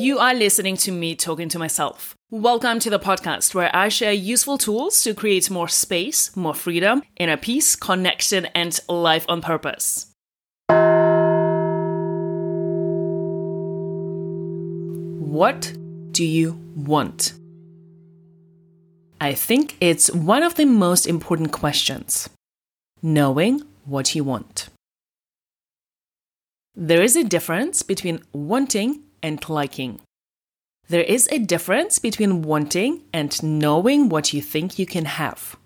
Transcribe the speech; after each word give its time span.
You 0.00 0.18
are 0.18 0.32
listening 0.32 0.78
to 0.78 0.92
me 0.92 1.14
talking 1.14 1.50
to 1.50 1.58
myself. 1.58 2.14
Welcome 2.30 2.78
to 2.78 2.88
the 2.88 2.98
podcast 2.98 3.54
where 3.54 3.70
I 3.76 3.90
share 3.90 4.14
useful 4.14 4.56
tools 4.56 5.02
to 5.02 5.12
create 5.12 5.50
more 5.50 5.68
space, 5.68 6.34
more 6.34 6.54
freedom, 6.54 7.02
inner 7.18 7.36
peace, 7.36 7.76
connection, 7.76 8.46
and 8.54 8.80
life 8.88 9.26
on 9.28 9.42
purpose. 9.42 10.06
What 15.18 15.74
do 16.12 16.24
you 16.24 16.58
want? 16.74 17.34
I 19.20 19.34
think 19.34 19.76
it's 19.82 20.10
one 20.10 20.42
of 20.42 20.54
the 20.54 20.64
most 20.64 21.06
important 21.06 21.52
questions 21.52 22.30
knowing 23.02 23.64
what 23.84 24.14
you 24.14 24.24
want. 24.24 24.70
There 26.74 27.02
is 27.02 27.16
a 27.16 27.22
difference 27.22 27.82
between 27.82 28.22
wanting 28.32 29.02
and 29.22 29.46
liking. 29.48 30.00
There 30.88 31.02
is 31.02 31.28
a 31.30 31.38
difference 31.38 31.98
between 31.98 32.42
wanting 32.42 33.02
and 33.12 33.42
knowing 33.42 34.08
what 34.08 34.32
you 34.32 34.42
think 34.42 34.78
you 34.78 34.86
can 34.86 35.04
have. 35.04 35.56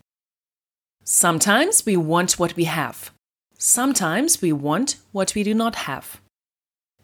Sometimes 1.03 1.87
we 1.87 1.97
want 1.97 2.39
what 2.39 2.57
we 2.57 2.65
have. 2.65 3.11
Sometimes 3.57 4.43
we 4.43 4.53
want 4.53 4.97
what 5.13 5.35
we 5.35 5.43
do 5.43 5.55
not 5.55 5.77
have. 5.77 6.21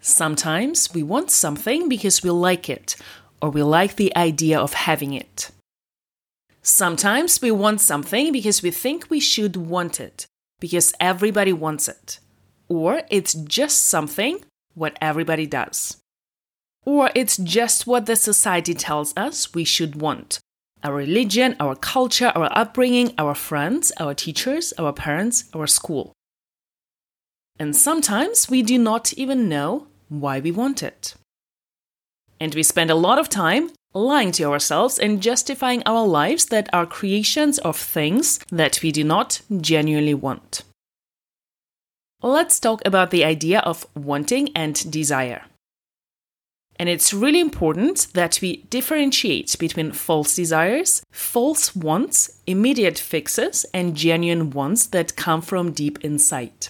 Sometimes 0.01 0.93
we 0.95 1.03
want 1.03 1.31
something 1.31 1.89
because 1.89 2.23
we 2.23 2.31
like 2.31 2.69
it 2.69 2.97
or 3.43 3.51
we 3.51 3.63
like 3.63 3.97
the 3.97 4.15
idea 4.17 4.59
of 4.59 4.73
having 4.73 5.13
it. 5.13 5.51
Sometimes 6.63 7.41
we 7.41 7.51
want 7.51 7.81
something 7.81 8.33
because 8.33 8.63
we 8.63 8.71
think 8.71 9.09
we 9.09 9.21
should 9.21 9.57
want 9.57 9.99
it, 9.99 10.27
because 10.61 10.93
everybody 11.01 11.53
wants 11.53 11.89
it. 11.89 12.19
Or 12.69 13.03
it's 13.11 13.33
just 13.33 13.87
something 13.87 14.45
what 14.75 14.97
everybody 15.01 15.47
does. 15.47 15.97
Or 16.85 17.11
it's 17.15 17.37
just 17.37 17.87
what 17.87 18.07
the 18.07 18.17
society 18.17 18.75
tells 18.75 19.15
us 19.17 19.55
we 19.55 19.65
should 19.65 20.01
want. 20.01 20.41
Our 20.83 20.95
religion, 20.95 21.57
our 21.61 21.77
culture, 21.77 22.33
our 22.35 22.51
upbringing, 22.57 23.13
our 23.19 23.35
friends, 23.35 23.93
our 23.99 24.15
teachers, 24.15 24.73
our 24.79 24.93
parents, 24.93 25.45
our 25.55 25.67
school. 25.67 26.13
And 27.59 27.77
sometimes 27.77 28.49
we 28.49 28.63
do 28.63 28.79
not 28.79 29.13
even 29.15 29.49
know 29.49 29.89
why 30.09 30.41
we 30.41 30.51
want 30.51 30.83
it. 30.83 31.15
And 32.41 32.55
we 32.55 32.63
spend 32.63 32.91
a 32.91 32.95
lot 32.95 33.19
of 33.19 33.29
time 33.29 33.71
lying 33.93 34.33
to 34.33 34.45
ourselves 34.45 34.99
and 34.99 35.21
justifying 35.21 35.83
our 35.85 36.07
lives 36.07 36.47
that 36.47 36.71
are 36.73 36.87
creations 36.87 37.59
of 37.59 37.77
things 37.77 38.41
that 38.51 38.81
we 38.83 38.91
do 38.91 39.05
not 39.05 39.43
genuinely 39.61 40.15
want. 40.15 40.63
Let's 42.23 42.59
talk 42.61 42.81
about 42.87 43.11
the 43.11 43.25
idea 43.25 43.61
of 43.61 43.87
wanting 43.95 44.51
and 44.57 44.91
desire. 44.91 45.45
And 46.81 46.89
it's 46.89 47.13
really 47.13 47.41
important 47.41 48.07
that 48.15 48.39
we 48.41 48.63
differentiate 48.71 49.55
between 49.59 49.93
false 49.93 50.35
desires, 50.35 51.03
false 51.13 51.77
wants, 51.77 52.41
immediate 52.47 52.99
fixes, 52.99 53.67
and 53.75 53.95
genuine 53.95 54.49
wants 54.49 54.87
that 54.87 55.15
come 55.15 55.43
from 55.43 55.73
deep 55.73 56.03
inside. 56.03 56.69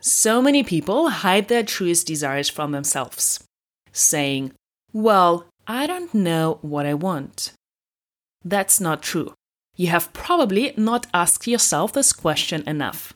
So 0.00 0.42
many 0.42 0.64
people 0.64 1.10
hide 1.10 1.46
their 1.46 1.62
truest 1.62 2.08
desires 2.08 2.48
from 2.48 2.72
themselves, 2.72 3.44
saying, 3.92 4.50
Well, 4.92 5.46
I 5.68 5.86
don't 5.86 6.12
know 6.12 6.58
what 6.62 6.86
I 6.86 6.94
want. 6.94 7.52
That's 8.44 8.80
not 8.80 9.00
true. 9.00 9.32
You 9.76 9.88
have 9.88 10.12
probably 10.12 10.74
not 10.76 11.06
asked 11.14 11.46
yourself 11.46 11.92
this 11.92 12.12
question 12.12 12.64
enough. 12.66 13.14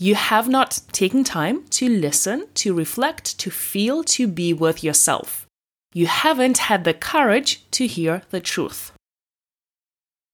You 0.00 0.14
have 0.14 0.48
not 0.48 0.80
taken 0.92 1.24
time 1.24 1.64
to 1.70 1.88
listen, 1.88 2.46
to 2.54 2.72
reflect, 2.72 3.36
to 3.40 3.50
feel, 3.50 4.04
to 4.04 4.28
be 4.28 4.52
with 4.52 4.84
yourself. 4.84 5.46
You 5.92 6.06
haven't 6.06 6.58
had 6.58 6.84
the 6.84 6.94
courage 6.94 7.68
to 7.72 7.86
hear 7.88 8.22
the 8.30 8.38
truth. 8.40 8.92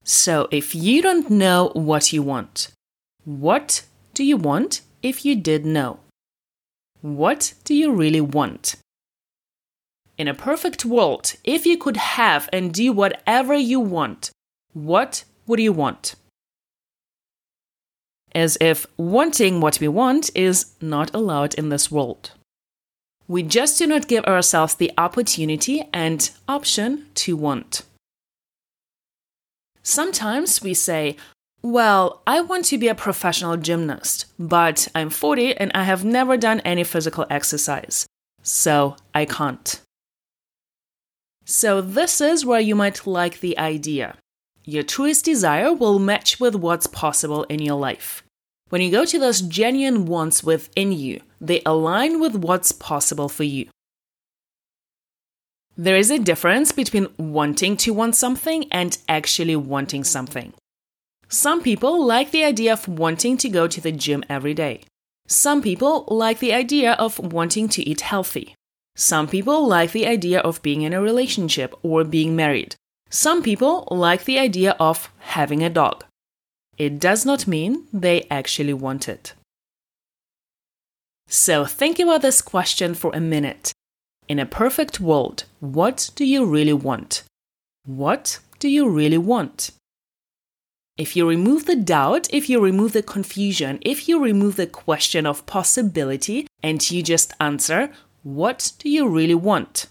So, 0.04 0.48
if 0.50 0.74
you 0.74 1.00
don't 1.00 1.30
know 1.30 1.70
what 1.72 2.12
you 2.12 2.22
want, 2.22 2.68
what 3.24 3.86
do 4.12 4.22
you 4.22 4.36
want 4.36 4.82
if 5.02 5.24
you 5.24 5.34
did 5.34 5.64
know? 5.64 6.00
What 7.00 7.54
do 7.64 7.74
you 7.74 7.90
really 7.90 8.20
want? 8.20 8.76
In 10.18 10.28
a 10.28 10.34
perfect 10.34 10.84
world, 10.84 11.36
if 11.42 11.64
you 11.64 11.78
could 11.78 11.96
have 11.96 12.50
and 12.52 12.74
do 12.74 12.92
whatever 12.92 13.54
you 13.54 13.80
want, 13.80 14.30
what 14.74 15.24
would 15.46 15.58
you 15.58 15.72
want? 15.72 16.16
As 18.34 18.58
if 18.60 18.86
wanting 18.96 19.60
what 19.60 19.80
we 19.80 19.88
want 19.88 20.30
is 20.34 20.74
not 20.80 21.14
allowed 21.14 21.54
in 21.54 21.68
this 21.68 21.90
world. 21.90 22.32
We 23.26 23.42
just 23.42 23.78
do 23.78 23.86
not 23.86 24.08
give 24.08 24.24
ourselves 24.24 24.74
the 24.74 24.92
opportunity 24.98 25.88
and 25.92 26.30
option 26.46 27.06
to 27.14 27.36
want. 27.36 27.82
Sometimes 29.82 30.62
we 30.62 30.74
say, 30.74 31.16
Well, 31.62 32.22
I 32.26 32.40
want 32.40 32.66
to 32.66 32.78
be 32.78 32.88
a 32.88 32.94
professional 32.94 33.56
gymnast, 33.56 34.26
but 34.38 34.88
I'm 34.94 35.10
40 35.10 35.56
and 35.56 35.70
I 35.74 35.84
have 35.84 36.04
never 36.04 36.36
done 36.36 36.60
any 36.60 36.84
physical 36.84 37.26
exercise, 37.30 38.06
so 38.42 38.96
I 39.14 39.24
can't. 39.24 39.80
So, 41.46 41.82
this 41.82 42.22
is 42.22 42.46
where 42.46 42.60
you 42.60 42.74
might 42.74 43.06
like 43.06 43.40
the 43.40 43.58
idea. 43.58 44.16
Your 44.64 44.82
truest 44.82 45.26
desire 45.26 45.74
will 45.74 45.98
match 45.98 46.40
with 46.40 46.54
what's 46.54 46.86
possible 46.86 47.44
in 47.44 47.60
your 47.60 47.78
life. 47.78 48.23
When 48.70 48.80
you 48.80 48.90
go 48.90 49.04
to 49.04 49.18
those 49.18 49.40
genuine 49.40 50.06
wants 50.06 50.42
within 50.42 50.92
you, 50.92 51.20
they 51.40 51.62
align 51.66 52.20
with 52.20 52.34
what's 52.34 52.72
possible 52.72 53.28
for 53.28 53.44
you. 53.44 53.68
There 55.76 55.96
is 55.96 56.10
a 56.10 56.18
difference 56.18 56.72
between 56.72 57.08
wanting 57.18 57.76
to 57.78 57.92
want 57.92 58.14
something 58.14 58.66
and 58.70 58.96
actually 59.08 59.56
wanting 59.56 60.04
something. 60.04 60.52
Some 61.28 61.62
people 61.62 62.04
like 62.04 62.30
the 62.30 62.44
idea 62.44 62.72
of 62.72 62.86
wanting 62.86 63.36
to 63.38 63.48
go 63.48 63.66
to 63.66 63.80
the 63.80 63.90
gym 63.90 64.22
every 64.28 64.54
day. 64.54 64.82
Some 65.26 65.62
people 65.62 66.04
like 66.08 66.38
the 66.38 66.52
idea 66.52 66.92
of 66.92 67.18
wanting 67.18 67.68
to 67.70 67.82
eat 67.82 68.02
healthy. 68.02 68.54
Some 68.94 69.26
people 69.26 69.66
like 69.66 69.90
the 69.90 70.06
idea 70.06 70.40
of 70.40 70.62
being 70.62 70.82
in 70.82 70.92
a 70.92 71.00
relationship 71.00 71.74
or 71.82 72.04
being 72.04 72.36
married. 72.36 72.76
Some 73.10 73.42
people 73.42 73.88
like 73.90 74.24
the 74.24 74.38
idea 74.38 74.76
of 74.78 75.10
having 75.18 75.64
a 75.64 75.70
dog. 75.70 76.04
It 76.76 76.98
does 76.98 77.24
not 77.24 77.46
mean 77.46 77.86
they 77.92 78.26
actually 78.30 78.74
want 78.74 79.08
it. 79.08 79.34
So 81.28 81.64
think 81.64 81.98
about 81.98 82.22
this 82.22 82.42
question 82.42 82.94
for 82.94 83.12
a 83.14 83.20
minute. 83.20 83.72
In 84.28 84.38
a 84.38 84.46
perfect 84.46 85.00
world, 85.00 85.44
what 85.60 86.10
do 86.14 86.24
you 86.24 86.44
really 86.44 86.72
want? 86.72 87.24
What 87.84 88.40
do 88.58 88.68
you 88.68 88.88
really 88.88 89.18
want? 89.18 89.70
If 90.96 91.16
you 91.16 91.28
remove 91.28 91.66
the 91.66 91.76
doubt, 91.76 92.28
if 92.32 92.48
you 92.48 92.60
remove 92.60 92.92
the 92.92 93.02
confusion, 93.02 93.78
if 93.82 94.08
you 94.08 94.22
remove 94.22 94.56
the 94.56 94.66
question 94.66 95.26
of 95.26 95.44
possibility, 95.46 96.46
and 96.62 96.88
you 96.90 97.02
just 97.02 97.32
answer, 97.40 97.90
What 98.22 98.72
do 98.78 98.88
you 98.88 99.08
really 99.08 99.34
want? 99.34 99.86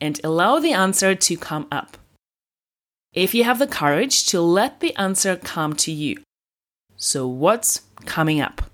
And 0.00 0.20
allow 0.22 0.58
the 0.58 0.72
answer 0.72 1.14
to 1.14 1.36
come 1.36 1.66
up 1.72 1.96
if 3.16 3.34
you 3.34 3.44
have 3.44 3.58
the 3.58 3.66
courage 3.66 4.26
to 4.26 4.40
let 4.40 4.80
the 4.80 4.94
answer 4.96 5.36
come 5.36 5.72
to 5.74 5.90
you. 5.90 6.20
So, 6.96 7.26
what's 7.26 7.80
coming 8.04 8.40
up? 8.40 8.70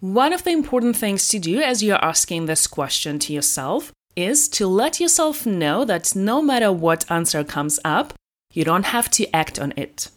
One 0.00 0.32
of 0.32 0.42
the 0.44 0.50
important 0.50 0.96
things 0.96 1.28
to 1.28 1.38
do 1.38 1.60
as 1.60 1.82
you're 1.82 2.04
asking 2.04 2.46
this 2.46 2.66
question 2.66 3.18
to 3.20 3.32
yourself 3.32 3.92
is 4.16 4.48
to 4.48 4.66
let 4.66 5.00
yourself 5.00 5.46
know 5.46 5.84
that 5.84 6.14
no 6.16 6.42
matter 6.42 6.72
what 6.72 7.10
answer 7.10 7.44
comes 7.44 7.78
up, 7.84 8.14
you 8.52 8.64
don't 8.64 8.86
have 8.86 9.10
to 9.12 9.30
act 9.34 9.58
on 9.58 9.72
it. 9.76 10.10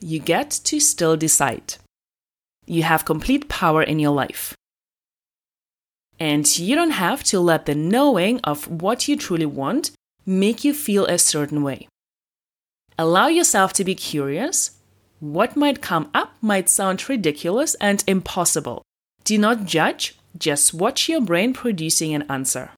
You 0.00 0.18
get 0.18 0.50
to 0.64 0.80
still 0.80 1.16
decide. 1.16 1.74
You 2.66 2.82
have 2.82 3.04
complete 3.04 3.48
power 3.48 3.82
in 3.82 3.98
your 3.98 4.12
life. 4.12 4.54
And 6.20 6.46
you 6.58 6.74
don't 6.74 6.90
have 6.90 7.24
to 7.24 7.40
let 7.40 7.66
the 7.66 7.74
knowing 7.74 8.40
of 8.44 8.68
what 8.68 9.08
you 9.08 9.16
truly 9.16 9.46
want 9.46 9.92
make 10.28 10.62
you 10.62 10.74
feel 10.74 11.06
a 11.06 11.18
certain 11.18 11.62
way. 11.62 11.88
Allow 12.98 13.28
yourself 13.28 13.72
to 13.74 13.84
be 13.84 13.94
curious. 13.94 14.72
What 15.20 15.56
might 15.56 15.80
come 15.80 16.10
up 16.12 16.34
might 16.42 16.68
sound 16.68 17.08
ridiculous 17.08 17.74
and 17.76 18.04
impossible. 18.06 18.82
Do 19.24 19.38
not 19.38 19.64
judge, 19.64 20.16
just 20.36 20.74
watch 20.74 21.08
your 21.08 21.22
brain 21.22 21.54
producing 21.54 22.14
an 22.14 22.24
answer. 22.28 22.70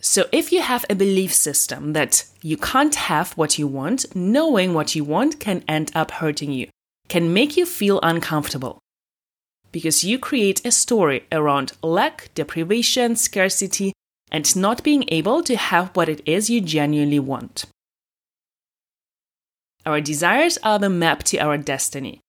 So, 0.00 0.26
if 0.30 0.52
you 0.52 0.62
have 0.62 0.84
a 0.88 0.94
belief 0.94 1.34
system 1.34 1.94
that 1.94 2.24
you 2.42 2.56
can't 2.56 2.94
have 2.94 3.32
what 3.32 3.58
you 3.58 3.66
want, 3.66 4.14
knowing 4.14 4.72
what 4.72 4.94
you 4.94 5.02
want 5.02 5.40
can 5.40 5.64
end 5.66 5.90
up 5.94 6.12
hurting 6.12 6.52
you, 6.52 6.68
can 7.08 7.32
make 7.32 7.56
you 7.56 7.66
feel 7.66 7.98
uncomfortable. 8.02 8.78
Because 9.72 10.04
you 10.04 10.18
create 10.18 10.64
a 10.64 10.70
story 10.70 11.24
around 11.32 11.72
lack, 11.82 12.30
deprivation, 12.34 13.16
scarcity, 13.16 13.92
and 14.30 14.56
not 14.56 14.82
being 14.82 15.04
able 15.08 15.42
to 15.42 15.56
have 15.56 15.94
what 15.94 16.08
it 16.08 16.20
is 16.26 16.50
you 16.50 16.60
genuinely 16.60 17.18
want. 17.18 17.64
Our 19.84 20.00
desires 20.00 20.58
are 20.62 20.78
the 20.78 20.90
map 20.90 21.22
to 21.24 21.38
our 21.38 21.56
destiny. 21.56 22.20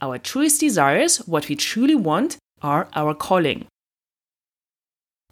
Our 0.00 0.18
truest 0.18 0.60
desires, 0.60 1.18
what 1.18 1.48
we 1.48 1.54
truly 1.54 1.94
want, 1.94 2.38
are 2.60 2.88
our 2.94 3.14
calling. 3.14 3.66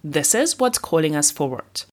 This 0.04 0.34
is 0.34 0.58
what's 0.58 0.78
calling 0.78 1.16
us 1.16 1.30
forward. 1.30 1.84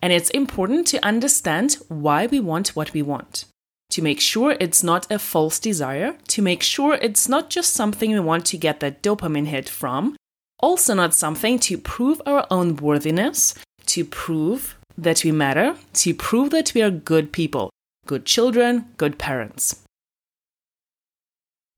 And 0.00 0.12
it's 0.12 0.30
important 0.30 0.86
to 0.88 1.04
understand 1.04 1.78
why 1.88 2.26
we 2.26 2.40
want 2.40 2.76
what 2.76 2.92
we 2.92 3.02
want. 3.02 3.44
To 3.90 4.02
make 4.02 4.20
sure 4.20 4.56
it's 4.58 4.82
not 4.82 5.10
a 5.10 5.18
false 5.18 5.58
desire, 5.58 6.16
to 6.28 6.42
make 6.42 6.62
sure 6.62 6.94
it's 6.94 7.28
not 7.28 7.50
just 7.50 7.72
something 7.72 8.12
we 8.12 8.20
want 8.20 8.46
to 8.46 8.56
get 8.56 8.80
that 8.80 9.02
dopamine 9.02 9.46
hit 9.46 9.68
from, 9.68 10.16
also 10.60 10.94
not 10.94 11.14
something 11.14 11.58
to 11.60 11.78
prove 11.78 12.20
our 12.26 12.46
own 12.50 12.76
worthiness, 12.76 13.54
to 13.86 14.04
prove 14.04 14.76
that 14.98 15.24
we 15.24 15.32
matter, 15.32 15.76
to 15.94 16.14
prove 16.14 16.50
that 16.50 16.72
we 16.74 16.82
are 16.82 16.90
good 16.90 17.32
people, 17.32 17.70
good 18.06 18.24
children, 18.24 18.86
good 18.96 19.18
parents. 19.18 19.82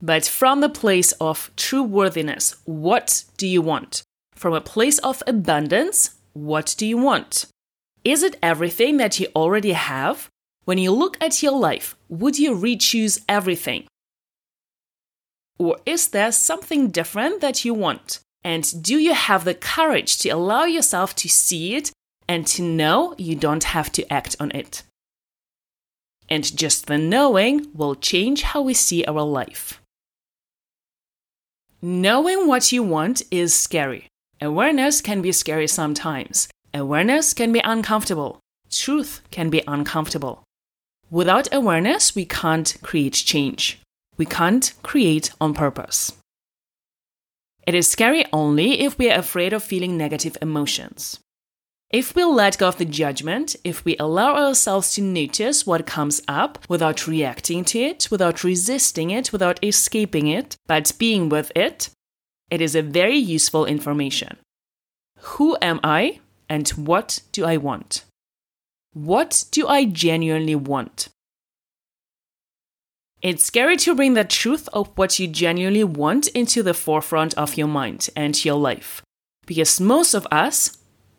But 0.01 0.25
from 0.25 0.61
the 0.61 0.69
place 0.69 1.13
of 1.13 1.51
true 1.57 1.83
worthiness, 1.83 2.57
what 2.65 3.25
do 3.37 3.47
you 3.47 3.61
want? 3.61 4.03
From 4.35 4.55
a 4.55 4.61
place 4.61 4.99
of 4.99 5.23
abundance, 5.27 6.17
what 6.33 6.75
do 6.79 6.87
you 6.87 6.97
want? 6.97 7.47
Is 8.05 8.23
it 8.23 8.39
everything 8.43 8.99
that 8.99 9.19
you 9.19 9.27
already 9.35 9.73
have? 9.73 10.29
When 10.65 10.79
you 10.79 10.93
look 10.93 11.17
at 11.21 11.43
your 11.43 11.59
life, 11.59 11.97
would 12.09 12.39
you 12.39 12.55
re 12.55 12.77
choose 12.77 13.21
everything? 13.29 13.87
Or 15.59 15.79
is 15.85 16.09
there 16.09 16.31
something 16.31 16.91
different 16.91 17.41
that 17.41 17.65
you 17.65 17.75
want? 17.75 18.21
And 18.45 18.83
do 18.83 18.99
you 18.99 19.15
have 19.15 19.45
the 19.45 19.55
courage 19.55 20.19
to 20.19 20.29
allow 20.29 20.65
yourself 20.65 21.17
to 21.17 21.29
see 21.29 21.75
it 21.75 21.91
and 22.29 22.47
to 22.47 22.63
know 22.63 23.15
you 23.19 23.35
don't 23.35 23.65
have 23.65 23.91
to 23.93 24.13
act 24.13 24.37
on 24.39 24.51
it? 24.53 24.83
And 26.29 26.57
just 26.57 26.87
the 26.87 26.99
knowing 26.99 27.69
will 27.73 27.95
change 27.95 28.43
how 28.43 28.63
we 28.63 28.75
see 28.75 29.05
our 29.07 29.23
life. 29.23 29.81
Knowing 31.81 32.47
what 32.47 32.71
you 32.71 32.83
want 32.83 33.23
is 33.31 33.55
scary. 33.55 34.09
Awareness 34.41 35.01
can 35.01 35.23
be 35.23 35.33
scary 35.33 35.67
sometimes. 35.67 36.49
Awareness 36.75 37.33
can 37.33 37.53
be 37.53 37.61
uncomfortable. 37.65 38.41
Truth 38.71 39.23
can 39.31 39.49
be 39.49 39.63
uncomfortable. 39.67 40.45
Without 41.11 41.49
awareness, 41.53 42.15
we 42.15 42.27
can't 42.27 42.77
create 42.83 43.15
change. 43.15 43.81
We 44.19 44.27
can't 44.27 44.75
create 44.83 45.33
on 45.41 45.55
purpose. 45.55 46.13
It 47.67 47.75
is 47.75 47.89
scary 47.89 48.25
only 48.33 48.81
if 48.81 48.99
we 48.99 49.11
are 49.11 49.19
afraid 49.19 49.53
of 49.53 49.63
feeling 49.63 49.97
negative 49.97 50.37
emotions. 50.43 51.21
If 51.91 52.15
we 52.15 52.23
let 52.23 52.59
go 52.59 52.69
of 52.69 52.77
the 52.77 52.85
judgment, 52.85 53.57
if 53.65 53.83
we 53.85 53.97
allow 53.97 54.37
ourselves 54.37 54.93
to 54.95 55.03
notice 55.03 55.67
what 55.67 55.87
comes 55.87 56.21
up 56.29 56.59
without 56.69 57.07
reacting 57.07 57.65
to 57.67 57.79
it, 57.79 58.09
without 58.11 58.45
resisting 58.45 59.11
it, 59.11 59.33
without 59.33 59.59
escaping 59.65 60.27
it, 60.27 60.57
but 60.67 60.93
being 60.99 61.31
with 61.31 61.51
it, 61.57 61.89
it 62.51 62.61
is 62.61 62.75
a 62.75 62.83
very 62.83 63.17
useful 63.17 63.65
information. 63.65 64.37
Who 65.19 65.57
am 65.63 65.81
I 65.83 66.21
and 66.47 66.69
what 66.71 67.21
do 67.33 67.47
I 67.47 67.57
want? 67.57 68.05
What 68.93 69.45
do 69.51 69.67
I 69.67 69.87
genuinely 69.87 70.57
want? 70.57 71.09
It's 73.23 73.45
scary 73.45 73.79
to 73.79 73.95
bring 73.95 74.13
the 74.13 74.25
truth 74.25 74.69
of 74.75 74.89
what 74.97 75.19
you 75.19 75.27
genuinely 75.27 75.85
want 75.85 76.29
into 76.29 76.63
the 76.63 76.75
forefront 76.75 77.33
of 77.35 77.57
your 77.57 77.67
mind 77.67 78.11
and 78.15 78.45
your 78.45 78.57
life. 78.57 79.03
Because 79.47 79.81
most 79.81 80.13
of 80.13 80.27
us 80.31 80.78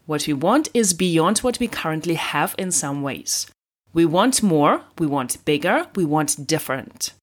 what 0.10 0.26
we 0.26 0.34
want 0.34 0.70
is 0.74 0.96
beyond 0.96 1.38
what 1.40 1.60
we 1.60 1.68
currently 1.68 2.16
have 2.16 2.56
in 2.58 2.72
some 2.72 3.04
ways. 3.04 3.46
We 3.94 4.06
want 4.06 4.42
more, 4.42 4.82
we 4.98 5.06
want 5.06 5.46
bigger, 5.46 5.86
we 5.94 6.04
want 6.04 6.48
different. 6.48 7.14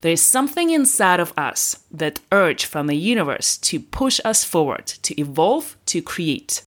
There 0.00 0.10
is 0.10 0.20
something 0.20 0.70
inside 0.70 1.20
of 1.20 1.32
us 1.36 1.84
that 1.92 2.18
urge 2.32 2.64
from 2.64 2.88
the 2.88 2.96
universe 2.96 3.56
to 3.58 3.78
push 3.78 4.18
us 4.24 4.42
forward, 4.42 4.86
to 4.86 5.20
evolve, 5.20 5.76
to 5.86 6.02
create. 6.02 6.64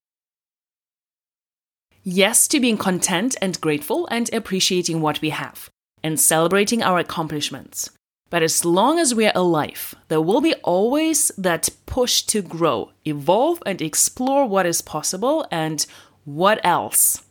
Yes, 2.01 2.47
to 2.47 2.61
being 2.61 2.77
content 2.77 3.35
and 3.41 3.59
grateful 3.59 4.07
and 4.09 4.33
appreciating 4.33 5.01
what 5.01 5.19
we 5.19 5.31
have 5.31 5.69
and 6.01 6.17
celebrating 6.17 6.81
our 6.81 6.97
accomplishments. 6.97 7.89
But 8.29 8.43
as 8.43 8.63
long 8.63 8.99
as 8.99 9.15
we 9.15 9.25
are 9.25 9.33
alive, 9.35 9.95
there 10.07 10.21
will 10.21 10.41
be 10.41 10.53
always 10.63 11.31
that 11.37 11.69
push 11.85 12.21
to 12.23 12.41
grow, 12.41 12.91
evolve, 13.05 13.61
and 13.65 13.81
explore 13.81 14.45
what 14.47 14.65
is 14.65 14.81
possible 14.81 15.47
and 15.51 15.85
what 16.25 16.59
else. 16.63 17.23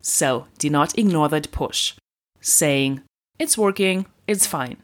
So 0.00 0.46
do 0.58 0.70
not 0.70 0.96
ignore 0.98 1.28
that 1.30 1.50
push, 1.50 1.94
saying, 2.40 3.02
It's 3.38 3.58
working, 3.58 4.06
it's 4.28 4.46
fine. 4.46 4.76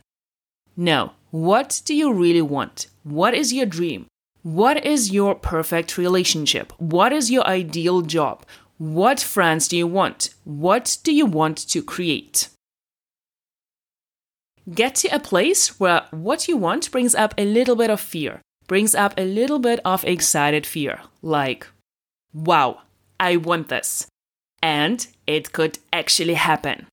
No, 0.77 1.13
what 1.31 1.83
do 1.85 1.95
you 1.95 2.13
really 2.13 2.43
want? 2.43 2.87
What 3.05 3.35
is 3.35 3.53
your 3.53 3.67
dream? 3.67 4.07
What 4.43 4.85
is 4.85 5.13
your 5.13 5.35
perfect 5.35 5.99
relationship? 5.99 6.73
What 6.79 7.13
is 7.13 7.31
your 7.31 7.47
ideal 7.47 8.01
job? 8.01 8.45
What 8.79 9.21
friends 9.21 9.69
do 9.69 9.77
you 9.77 9.87
want? 9.87 10.35
What 10.45 10.97
do 11.05 11.15
you 11.15 11.27
want 11.27 11.59
to 11.69 11.83
create? 11.83 12.49
Get 14.69 14.95
to 14.97 15.09
a 15.09 15.21
place 15.21 15.81
where 15.81 16.07
what 16.11 16.49
you 16.49 16.57
want 16.57 16.91
brings 16.91 17.15
up 17.15 17.35
a 17.39 17.45
little 17.45 17.77
bit 17.77 17.91
of 17.91 18.01
fear, 18.01 18.41
brings 18.67 18.95
up 18.95 19.15
a 19.17 19.25
little 19.25 19.59
bit 19.59 19.81
of 19.85 20.05
excited 20.05 20.67
fear, 20.67 21.01
like, 21.23 21.67
wow, 22.33 22.83
I 23.19 23.37
want 23.37 23.69
this. 23.69 24.07
And 24.63 25.07
it 25.27 25.53
could 25.53 25.79
actually 25.93 26.35
happen. 26.35 26.87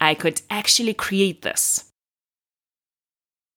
I 0.00 0.14
could 0.14 0.42
actually 0.50 0.94
create 0.94 1.42
this. 1.42 1.84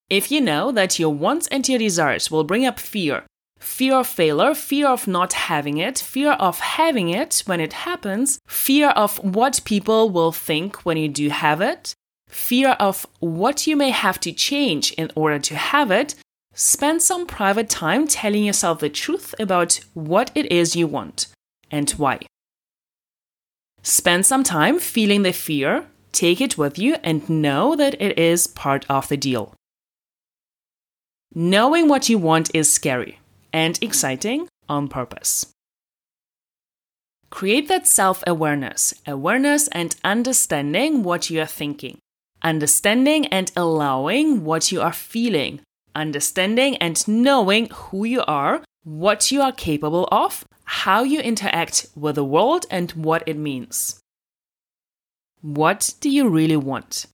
If 0.09 0.31
you 0.31 0.41
know 0.41 0.71
that 0.71 0.99
your 0.99 1.13
wants 1.13 1.47
and 1.47 1.67
your 1.67 1.79
desires 1.79 2.29
will 2.29 2.43
bring 2.43 2.65
up 2.65 2.79
fear, 2.79 3.23
fear 3.59 3.95
of 3.95 4.07
failure, 4.07 4.53
fear 4.53 4.87
of 4.87 5.07
not 5.07 5.33
having 5.33 5.77
it, 5.77 5.99
fear 5.99 6.33
of 6.33 6.59
having 6.59 7.09
it 7.09 7.43
when 7.45 7.59
it 7.59 7.73
happens, 7.73 8.39
fear 8.47 8.89
of 8.89 9.17
what 9.23 9.61
people 9.65 10.09
will 10.09 10.31
think 10.31 10.85
when 10.85 10.97
you 10.97 11.07
do 11.07 11.29
have 11.29 11.61
it, 11.61 11.93
fear 12.33 12.71
of 12.79 13.05
what 13.19 13.67
you 13.67 13.75
may 13.75 13.91
have 13.91 14.19
to 14.21 14.31
change 14.31 14.91
in 14.93 15.11
order 15.15 15.39
to 15.39 15.55
have 15.55 15.91
it, 15.91 16.15
spend 16.53 17.01
some 17.01 17.25
private 17.25 17.69
time 17.69 18.07
telling 18.07 18.43
yourself 18.43 18.79
the 18.79 18.89
truth 18.89 19.35
about 19.39 19.79
what 19.93 20.31
it 20.35 20.51
is 20.51 20.75
you 20.75 20.87
want 20.87 21.27
and 21.71 21.91
why. 21.91 22.19
Spend 23.81 24.25
some 24.25 24.43
time 24.43 24.79
feeling 24.79 25.23
the 25.23 25.33
fear, 25.33 25.85
take 26.11 26.41
it 26.41 26.57
with 26.57 26.79
you, 26.79 26.95
and 27.03 27.29
know 27.29 27.75
that 27.75 28.01
it 28.01 28.17
is 28.17 28.47
part 28.47 28.85
of 28.89 29.07
the 29.09 29.17
deal. 29.17 29.53
Knowing 31.35 31.87
what 31.87 32.09
you 32.09 32.17
want 32.17 32.53
is 32.55 32.71
scary 32.71 33.19
and 33.51 33.77
exciting 33.81 34.47
on 34.69 34.87
purpose. 34.87 35.47
Create 37.29 37.67
that 37.67 37.87
self 37.87 38.23
awareness, 38.27 38.93
awareness 39.07 39.67
and 39.69 39.95
understanding 40.03 41.03
what 41.03 41.31
you 41.31 41.41
are 41.41 41.47
thinking 41.47 41.97
understanding 42.43 43.25
and 43.27 43.51
allowing 43.55 44.43
what 44.43 44.71
you 44.71 44.81
are 44.81 44.93
feeling, 44.93 45.61
understanding 45.95 46.75
and 46.77 47.07
knowing 47.07 47.69
who 47.69 48.05
you 48.05 48.23
are, 48.27 48.63
what 48.83 49.31
you 49.31 49.41
are 49.41 49.51
capable 49.51 50.07
of, 50.11 50.45
how 50.65 51.03
you 51.03 51.19
interact 51.19 51.87
with 51.95 52.15
the 52.15 52.23
world, 52.23 52.65
and 52.69 52.91
what 52.91 53.23
it 53.27 53.37
means. 53.37 53.99
What 55.41 55.93
do 55.99 56.09
you 56.09 56.29
really 56.29 56.57
want? 56.57 57.05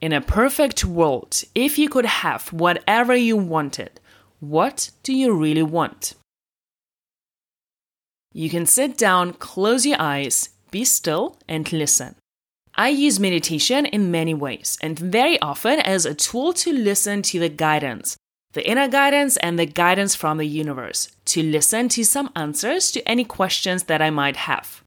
In 0.00 0.12
a 0.12 0.20
perfect 0.20 0.84
world, 0.84 1.44
if 1.54 1.78
you 1.78 1.88
could 1.88 2.06
have 2.06 2.52
whatever 2.52 3.14
you 3.14 3.36
wanted, 3.36 4.00
what 4.40 4.90
do 5.02 5.14
you 5.14 5.32
really 5.32 5.62
want? 5.62 6.14
You 8.32 8.50
can 8.50 8.66
sit 8.66 8.98
down, 8.98 9.34
close 9.34 9.86
your 9.86 10.00
eyes, 10.00 10.50
be 10.70 10.84
still, 10.84 11.38
and 11.48 11.72
listen. 11.72 12.16
I 12.76 12.88
use 12.88 13.20
meditation 13.20 13.86
in 13.86 14.10
many 14.10 14.34
ways 14.34 14.78
and 14.82 14.98
very 14.98 15.40
often 15.40 15.78
as 15.78 16.04
a 16.04 16.14
tool 16.14 16.52
to 16.54 16.72
listen 16.72 17.22
to 17.22 17.38
the 17.38 17.48
guidance, 17.48 18.16
the 18.52 18.68
inner 18.68 18.88
guidance 18.88 19.36
and 19.36 19.56
the 19.56 19.66
guidance 19.66 20.16
from 20.16 20.38
the 20.38 20.46
universe, 20.46 21.08
to 21.26 21.42
listen 21.42 21.88
to 21.90 22.04
some 22.04 22.30
answers 22.34 22.90
to 22.92 23.08
any 23.08 23.24
questions 23.24 23.84
that 23.84 24.02
I 24.02 24.10
might 24.10 24.36
have. 24.36 24.82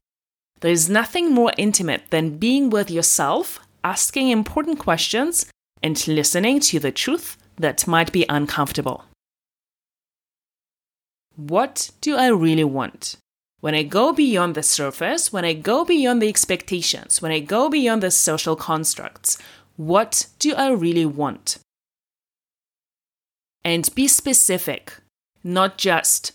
There 0.60 0.70
is 0.70 0.90
nothing 0.90 1.32
more 1.32 1.52
intimate 1.56 2.10
than 2.10 2.36
being 2.36 2.68
with 2.68 2.90
yourself, 2.90 3.60
asking 3.82 4.28
important 4.28 4.78
questions, 4.78 5.46
and 5.82 6.06
listening 6.08 6.60
to 6.60 6.78
the 6.78 6.92
truth 6.92 7.38
that 7.56 7.86
might 7.86 8.12
be 8.12 8.26
uncomfortable. 8.28 9.04
What 11.36 11.90
do 12.00 12.16
I 12.16 12.26
really 12.26 12.64
want? 12.64 13.16
When 13.60 13.74
I 13.74 13.82
go 13.82 14.12
beyond 14.12 14.54
the 14.54 14.62
surface, 14.62 15.32
when 15.32 15.44
I 15.44 15.52
go 15.52 15.84
beyond 15.84 16.22
the 16.22 16.28
expectations, 16.28 17.20
when 17.20 17.32
I 17.32 17.40
go 17.40 17.68
beyond 17.68 18.02
the 18.02 18.10
social 18.10 18.54
constructs, 18.54 19.36
what 19.76 20.26
do 20.38 20.54
I 20.54 20.70
really 20.70 21.06
want? 21.06 21.58
And 23.64 23.92
be 23.96 24.06
specific, 24.06 24.94
not 25.42 25.76
just, 25.76 26.32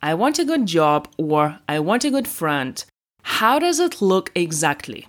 I 0.00 0.14
want 0.14 0.38
a 0.38 0.44
good 0.44 0.66
job 0.66 1.08
or 1.16 1.58
I 1.68 1.80
want 1.80 2.04
a 2.04 2.10
good 2.10 2.28
friend. 2.28 2.84
How 3.22 3.58
does 3.58 3.80
it 3.80 4.00
look 4.00 4.30
exactly? 4.34 5.08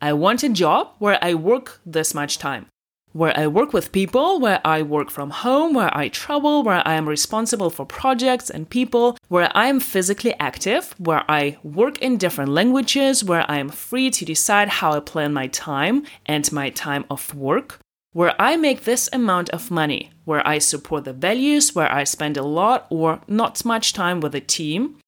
I 0.00 0.12
want 0.12 0.42
a 0.42 0.48
job 0.48 0.94
where 0.98 1.18
I 1.22 1.34
work 1.34 1.80
this 1.86 2.12
much 2.12 2.38
time. 2.38 2.66
Where 3.12 3.36
I 3.38 3.46
work 3.46 3.72
with 3.72 3.92
people, 3.92 4.40
where 4.40 4.60
I 4.64 4.82
work 4.82 5.10
from 5.10 5.30
home, 5.30 5.74
where 5.74 5.94
I 5.96 6.08
travel, 6.08 6.62
where 6.62 6.86
I 6.86 6.94
am 6.94 7.08
responsible 7.08 7.70
for 7.70 7.84
projects 7.84 8.50
and 8.50 8.68
people, 8.68 9.16
where 9.28 9.50
I 9.54 9.66
am 9.68 9.80
physically 9.80 10.34
active, 10.40 10.94
where 10.98 11.24
I 11.28 11.58
work 11.62 11.98
in 11.98 12.16
different 12.16 12.50
languages, 12.52 13.22
where 13.24 13.50
I 13.50 13.58
am 13.58 13.68
free 13.68 14.10
to 14.10 14.24
decide 14.24 14.68
how 14.68 14.92
I 14.92 15.00
plan 15.00 15.32
my 15.32 15.46
time 15.48 16.04
and 16.26 16.50
my 16.52 16.70
time 16.70 17.04
of 17.10 17.34
work, 17.34 17.78
where 18.12 18.34
I 18.40 18.56
make 18.56 18.84
this 18.84 19.08
amount 19.12 19.50
of 19.50 19.70
money, 19.70 20.10
where 20.24 20.46
I 20.46 20.58
support 20.58 21.04
the 21.04 21.12
values, 21.12 21.74
where 21.74 21.92
I 21.92 22.04
spend 22.04 22.36
a 22.36 22.42
lot 22.42 22.86
or 22.90 23.20
not 23.28 23.64
much 23.64 23.92
time 23.92 24.20
with 24.20 24.34
a 24.34 24.40
team, 24.40 24.98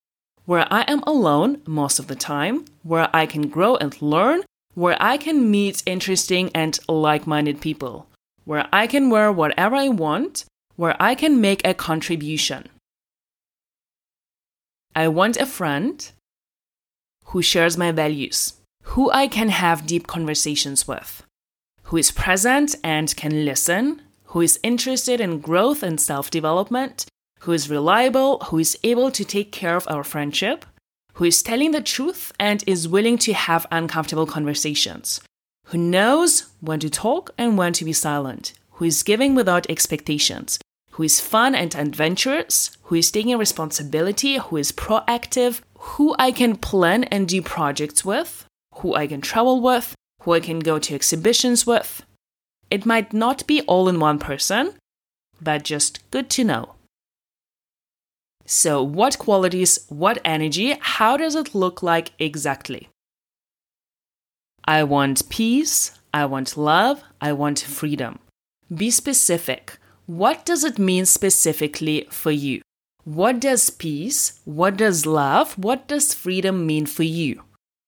where 0.47 0.67
I 0.71 0.83
am 0.83 1.03
alone 1.07 1.63
most 1.67 1.99
of 1.99 2.07
the 2.07 2.15
time, 2.15 2.67
where 2.83 3.09
I 3.15 3.25
can 3.27 3.49
grow 3.49 3.77
and 3.77 4.01
learn, 4.03 4.43
where 4.75 4.97
I 5.01 5.17
can 5.17 5.51
meet 5.51 5.83
interesting 5.87 6.51
and 6.55 6.79
like 6.89 7.27
minded 7.27 7.61
people, 7.61 8.07
where 8.45 8.69
I 8.73 8.87
can 8.87 9.11
wear 9.11 9.33
whatever 9.33 9.77
I 9.77 9.89
want, 9.89 10.45
where 10.77 10.97
I 11.01 11.15
can 11.15 11.41
make 11.41 11.67
a 11.67 11.75
contribution. 11.75 12.69
I 14.95 15.09
want 15.09 15.37
a 15.37 15.47
friend 15.47 16.11
who 17.27 17.43
shares 17.43 17.77
my 17.77 17.91
values, 17.91 18.55
who 18.83 19.11
I 19.11 19.27
can 19.29 19.49
have 19.49 19.87
deep 19.87 20.07
conversations 20.07 20.87
with, 20.87 21.23
who 21.85 21.97
is 21.97 22.11
present 22.11 22.77
and 22.85 23.15
can 23.17 23.45
listen, 23.45 24.03
who 24.27 24.41
is 24.41 24.61
interested 24.63 25.21
in 25.21 25.41
growth 25.41 25.83
and 25.83 26.01
self 26.01 26.31
development, 26.31 27.07
who 27.41 27.53
is 27.53 27.71
reliable, 27.71 28.39
who 28.51 28.59
is 28.59 28.79
able 28.83 29.11
to 29.11 29.25
take 29.25 29.53
care 29.53 29.77
of 29.77 29.87
our 29.89 30.05
friendship, 30.05 30.65
who 31.15 31.25
is 31.25 31.43
telling 31.43 31.71
the 31.71 31.81
truth 31.81 32.33
and 32.39 32.63
is 32.67 32.89
willing 32.89 33.19
to 33.19 33.33
have 33.33 33.67
uncomfortable 33.71 34.27
conversations, 34.27 35.21
who 35.67 35.79
knows 35.79 36.47
when 36.61 36.81
to 36.81 36.91
talk 36.91 37.31
and 37.39 37.57
when 37.57 37.73
to 37.73 37.85
be 37.85 37.93
silent, 37.93 38.53
who 38.73 38.85
is 38.85 39.03
giving 39.03 39.35
without 39.35 39.69
expectations, 39.71 40.59
who 40.93 41.03
is 41.03 41.21
fun 41.21 41.55
and 41.55 41.75
adventurous, 41.75 42.77
who 42.85 42.97
is 42.97 43.11
taking 43.11 43.37
responsibility, 43.39 44.37
who 44.39 44.57
is 44.57 44.73
proactive, 44.73 45.61
who 45.79 46.15
I 46.19 46.33
can 46.33 46.57
plan 46.57 47.05
and 47.05 47.29
do 47.29 47.43
projects 47.43 48.05
with, 48.05 48.47
who 48.77 48.95
I 48.95 49.07
can 49.07 49.21
travel 49.21 49.61
with, 49.61 49.95
who 50.23 50.33
I 50.33 50.41
can 50.41 50.61
go 50.61 50.79
to 50.79 50.95
exhibitions 50.95 51.67
with. 51.67 52.05
It 52.71 52.87
might 52.87 53.13
not 53.13 53.47
be 53.47 53.63
all 53.63 53.89
in 53.89 54.01
one 54.01 54.19
person, 54.19 54.73
but 55.41 55.65
just 55.65 56.09
good 56.11 56.31
to 56.31 56.45
know. 56.45 56.75
So, 58.47 58.83
what 58.83 59.19
qualities, 59.19 59.87
what 59.89 60.19
energy, 60.25 60.77
how 60.81 61.17
does 61.17 61.35
it 61.35 61.55
look 61.55 61.83
like 61.83 62.13
exactly? 62.19 62.89
I 64.65 64.83
want 64.85 65.29
peace, 65.29 65.93
I 66.13 66.27
want 66.27 66.57
love, 66.57 67.03
I 67.21 67.33
want 67.33 67.59
freedom. 67.59 68.19
Be 68.75 68.91
specific. 68.91 69.79
What 70.07 70.45
does 70.45 70.65
it 70.65 70.79
mean 70.79 71.07
specifically 71.07 72.07
for 72.11 72.31
you? 72.31 72.61
What 73.05 73.41
does 73.41 73.71
peace, 73.71 74.41
what 74.45 74.77
does 74.77 75.07
love, 75.07 75.59
what 75.59 75.89
does 75.89 76.15
freedom 76.15 76.67
mean 76.67 76.87
for 76.87 77.03
you? 77.03 77.43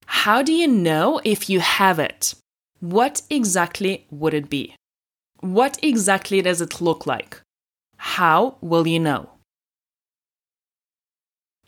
How 0.07 0.43
do 0.43 0.53
you 0.53 0.69
know 0.69 1.21
if 1.25 1.49
you 1.51 1.61
have 1.61 1.99
it? 1.99 2.35
What 2.81 3.23
exactly 3.31 4.07
would 4.11 4.35
it 4.35 4.51
be? 4.51 4.75
What 5.41 5.79
exactly 5.83 6.43
does 6.43 6.61
it 6.61 6.81
look 6.81 7.07
like? 7.07 7.41
How 7.97 8.57
will 8.61 8.87
you 8.87 9.01
know? 9.01 9.31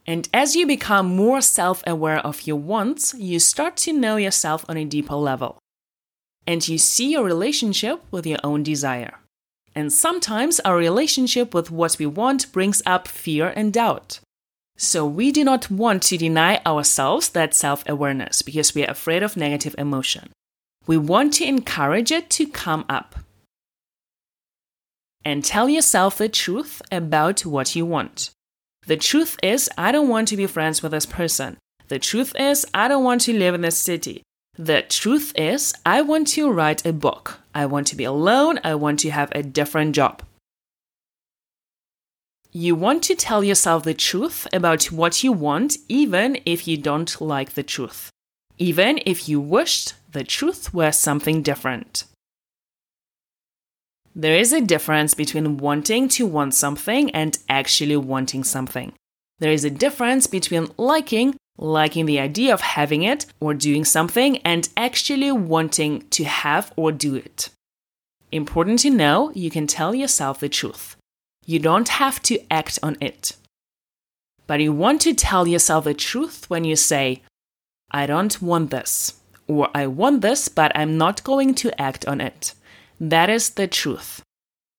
And 0.09 0.27
as 0.33 0.57
you 0.57 0.67
become 0.67 1.15
more 1.15 1.43
self 1.43 1.83
aware 1.87 2.17
of 2.21 2.47
your 2.47 2.57
wants, 2.57 3.13
you 3.13 3.39
start 3.39 3.77
to 3.85 3.93
know 3.93 4.17
yourself 4.17 4.65
on 4.67 4.79
a 4.79 4.87
deeper 4.87 5.15
level. 5.15 5.59
And 6.47 6.67
you 6.67 6.79
see 6.79 7.13
your 7.13 7.25
relationship 7.25 8.03
with 8.11 8.27
your 8.27 8.39
own 8.43 8.63
desire. 8.63 9.19
And 9.75 9.93
sometimes 9.93 10.61
our 10.61 10.79
relationship 10.79 11.53
with 11.53 11.71
what 11.71 11.99
we 11.99 12.07
want 12.07 12.51
brings 12.53 12.81
up 12.87 13.07
fear 13.07 13.53
and 13.55 13.71
doubt. 13.71 14.21
So 14.79 15.05
we 15.05 15.31
do 15.31 15.45
not 15.45 15.71
want 15.71 16.05
to 16.05 16.17
deny 16.17 16.63
ourselves 16.65 17.29
that 17.31 17.53
self 17.53 17.87
awareness 17.87 18.41
because 18.41 18.75
we 18.75 18.87
are 18.87 18.91
afraid 18.91 19.23
of 19.23 19.37
negative 19.37 19.75
emotion. 19.77 20.31
We 20.87 20.97
want 20.97 21.35
to 21.35 21.45
encourage 21.45 22.11
it 22.11 22.31
to 22.31 22.47
come 22.47 22.87
up. 22.89 23.17
And 25.23 25.45
tell 25.45 25.69
yourself 25.69 26.17
the 26.17 26.31
truth 26.31 26.81
about 26.91 27.45
what 27.45 27.77
you 27.77 27.85
want. 27.85 28.31
The 28.89 28.97
truth 28.97 29.37
is, 29.43 29.69
I 29.77 29.93
don't 29.93 30.09
want 30.09 30.29
to 30.29 30.37
be 30.39 30.47
friends 30.47 30.83
with 30.83 30.93
this 30.93 31.05
person. 31.05 31.59
The 31.89 31.99
truth 31.99 32.33
is, 32.41 32.65
I 32.73 32.89
don't 32.89 33.05
want 33.05 33.21
to 33.23 33.39
live 33.39 33.55
in 33.55 33.61
this 33.61 33.77
city. 33.77 34.23
The 34.57 34.81
truth 34.81 35.35
is, 35.37 35.75
I 35.85 36.01
want 36.01 36.27
to 36.29 36.51
write 36.51 36.87
a 36.87 36.95
book. 36.95 37.39
I 37.55 37.67
want 37.67 37.87
to 37.89 37.97
be 37.97 38.05
alone. 38.05 38.59
I 38.65 38.77
want 38.77 39.01
to 39.01 39.11
have 39.11 39.31
a 39.33 39.43
different 39.43 39.95
job. 39.95 40.23
You 42.51 42.75
want 42.75 43.03
to 43.05 43.15
tell 43.15 43.45
yourself 43.45 43.85
the 43.85 43.93
truth 43.93 44.49
about 44.55 44.85
what 44.85 45.23
you 45.23 45.33
want, 45.33 45.77
even 45.91 46.41
if 46.47 46.67
you 46.67 46.79
don't 46.79 47.21
like 47.21 47.53
the 47.53 47.63
truth, 47.63 48.09
even 48.57 49.01
if 49.05 49.29
you 49.29 49.39
wished 49.39 49.93
the 50.13 50.25
truth 50.25 50.73
were 50.73 50.93
something 50.93 51.43
different. 51.43 52.05
There 54.19 54.37
is 54.37 54.53
a 54.53 54.61
difference 54.61 55.15
between 55.15 55.59
wanting 55.59 56.09
to 56.09 56.27
want 56.27 56.53
something 56.53 57.09
and 57.13 57.39
actually 57.49 57.97
wanting 57.97 58.43
something. 58.43 58.93
There 59.39 59.53
is 59.53 59.65
a 59.65 59.71
difference 59.71 60.27
between 60.27 60.73
liking, 60.77 61.37
liking 61.57 62.07
the 62.07 62.19
idea 62.19 62.53
of 62.53 62.61
having 62.61 63.05
it 63.05 63.27
or 63.39 63.55
doing 63.55 63.85
something, 63.85 64.39
and 64.39 64.69
actually 64.77 65.31
wanting 65.31 66.09
to 66.11 66.25
have 66.25 66.73
or 66.75 66.91
do 66.91 67.15
it. 67.15 67.51
Important 68.33 68.81
to 68.81 68.91
know 68.91 69.31
you 69.37 69.51
can 69.51 69.69
tell 69.69 69.95
yourself 69.95 70.41
the 70.41 70.49
truth. 70.49 70.97
You 71.47 71.61
don't 71.61 71.89
have 71.89 72.21
to 72.23 72.41
act 72.51 72.81
on 72.83 72.97
it. 73.01 73.37
But 74.49 74.59
you 74.59 74.73
want 74.73 75.01
to 75.03 75.15
tell 75.15 75.47
yourself 75.47 75.85
the 75.85 75.95
truth 75.95 76.51
when 76.51 76.65
you 76.65 76.75
say, 76.75 77.23
I 77.93 78.07
don't 78.07 78.43
want 78.43 78.73
this, 78.73 79.15
or 79.47 79.71
I 79.77 79.87
want 79.87 80.23
this, 80.23 80.49
but 80.49 80.73
I'm 80.75 80.99
not 80.99 81.23
going 81.23 81.55
to 81.55 81.81
act 81.81 82.05
on 82.09 82.21
it. 82.21 82.55
That 83.01 83.31
is 83.31 83.51
the 83.51 83.67
truth. 83.67 84.23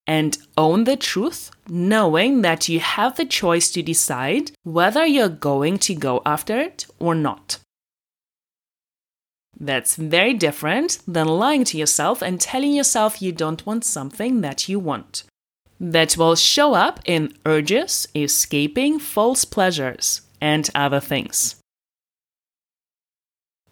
And 0.08 0.38
own 0.58 0.86
the 0.86 0.98
truth, 0.98 1.52
knowing 1.68 2.42
that 2.42 2.68
you 2.68 2.80
have 2.80 3.16
the 3.16 3.26
choice 3.26 3.70
to 3.72 3.84
decide 3.84 4.52
whether 4.64 5.06
you're 5.06 5.30
going 5.30 5.78
to 5.80 5.94
go 5.94 6.22
after 6.26 6.60
it 6.60 6.88
or 7.00 7.14
not. 7.14 7.60
That's 9.60 9.96
very 9.96 10.34
different 10.34 11.00
than 11.08 11.28
lying 11.28 11.64
to 11.66 11.78
yourself 11.78 12.22
and 12.22 12.40
telling 12.40 12.74
yourself 12.74 13.22
you 13.22 13.32
don't 13.32 13.66
want 13.66 13.84
something 13.84 14.42
that 14.42 14.70
you 14.70 14.80
want. 14.80 15.24
That 15.80 16.18
will 16.18 16.36
show 16.36 16.74
up 16.74 17.02
in 17.06 17.34
urges, 17.46 18.08
escaping 18.16 19.00
false 19.00 19.46
pleasures, 19.46 20.22
and 20.42 20.70
other 20.74 21.00
things. 21.00 21.56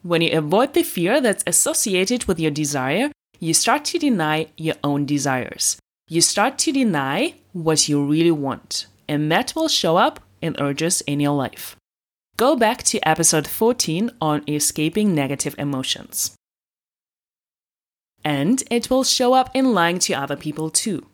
When 0.04 0.22
you 0.22 0.38
avoid 0.38 0.74
the 0.74 0.84
fear 0.84 1.20
that's 1.20 1.44
associated 1.48 2.26
with 2.26 2.40
your 2.40 2.52
desire, 2.52 3.12
you 3.40 3.54
start 3.54 3.86
to 3.86 4.00
deny 4.00 4.48
your 4.58 4.76
own 4.84 5.06
desires. 5.06 5.78
You 6.08 6.22
start 6.22 6.58
to 6.60 6.72
deny 6.72 7.36
what 7.54 7.90
you 7.90 8.04
really 8.04 8.32
want, 8.32 8.88
and 9.08 9.32
that 9.32 9.54
will 9.56 9.68
show 9.68 9.98
up 9.98 10.20
in 10.42 10.56
urges 10.60 11.02
in 11.02 11.20
your 11.20 11.36
life. 11.36 11.76
Go 12.38 12.56
back 12.56 12.84
to 12.84 13.00
episode 13.08 13.48
14 13.48 14.12
on 14.22 14.44
escaping 14.48 15.14
negative 15.16 15.56
emotions. 15.58 16.36
And 18.24 18.64
it 18.70 18.90
will 18.90 19.04
show 19.04 19.34
up 19.34 19.50
in 19.54 19.74
lying 19.74 20.00
to 20.00 20.14
other 20.14 20.36
people 20.36 20.70
too. 20.70 21.08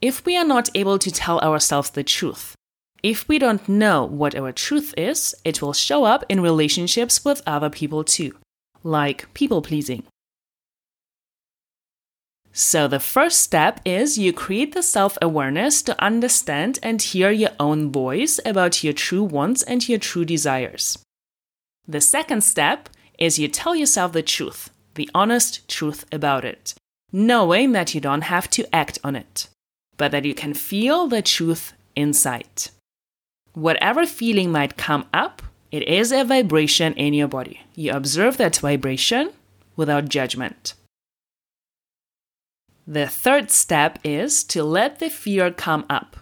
If 0.00 0.24
we 0.24 0.36
are 0.36 0.44
not 0.44 0.70
able 0.74 0.98
to 0.98 1.10
tell 1.10 1.40
ourselves 1.40 1.90
the 1.90 2.04
truth, 2.04 2.54
if 3.02 3.28
we 3.28 3.38
don't 3.38 3.68
know 3.68 4.04
what 4.04 4.34
our 4.34 4.52
truth 4.52 4.92
is, 4.96 5.34
it 5.44 5.62
will 5.62 5.72
show 5.72 6.04
up 6.04 6.24
in 6.28 6.40
relationships 6.40 7.24
with 7.24 7.42
other 7.46 7.70
people 7.70 8.04
too, 8.04 8.36
like 8.82 9.32
people 9.34 9.62
pleasing. 9.62 10.02
So, 12.52 12.88
the 12.88 12.98
first 12.98 13.40
step 13.40 13.80
is 13.84 14.18
you 14.18 14.32
create 14.32 14.74
the 14.74 14.82
self 14.82 15.16
awareness 15.22 15.82
to 15.82 16.02
understand 16.02 16.78
and 16.82 17.00
hear 17.00 17.30
your 17.30 17.52
own 17.60 17.92
voice 17.92 18.40
about 18.44 18.82
your 18.82 18.92
true 18.92 19.22
wants 19.22 19.62
and 19.62 19.86
your 19.88 19.98
true 19.98 20.24
desires. 20.24 20.98
The 21.86 22.00
second 22.00 22.42
step 22.42 22.88
is 23.18 23.38
you 23.38 23.48
tell 23.48 23.74
yourself 23.74 24.12
the 24.12 24.22
truth, 24.22 24.70
the 24.94 25.10
honest 25.14 25.68
truth 25.68 26.04
about 26.12 26.44
it, 26.44 26.74
knowing 27.12 27.72
that 27.72 27.94
you 27.94 28.00
don't 28.00 28.22
have 28.22 28.50
to 28.50 28.74
act 28.74 28.98
on 29.04 29.16
it, 29.16 29.48
but 29.96 30.10
that 30.12 30.24
you 30.24 30.34
can 30.34 30.54
feel 30.54 31.06
the 31.06 31.22
truth 31.22 31.72
inside. 31.96 32.70
Whatever 33.54 34.06
feeling 34.06 34.52
might 34.52 34.76
come 34.76 35.06
up, 35.12 35.42
it 35.70 35.82
is 35.88 36.12
a 36.12 36.24
vibration 36.24 36.94
in 36.94 37.12
your 37.12 37.28
body. 37.28 37.60
You 37.74 37.92
observe 37.92 38.36
that 38.36 38.56
vibration 38.56 39.30
without 39.76 40.08
judgment. 40.08 40.74
The 42.90 43.06
third 43.06 43.50
step 43.50 43.98
is 44.02 44.42
to 44.44 44.64
let 44.64 44.98
the 44.98 45.10
fear 45.10 45.50
come 45.50 45.84
up. 45.90 46.16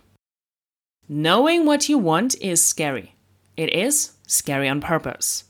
Knowing 1.08 1.64
what 1.64 1.88
you 1.88 1.96
want 1.96 2.34
is 2.40 2.60
scary. 2.60 3.14
It 3.56 3.72
is 3.72 4.14
scary 4.26 4.68
on 4.68 4.80
purpose. 4.80 5.44